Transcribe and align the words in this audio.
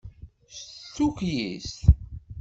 D 0.85 0.87
tukyist. 0.95 1.79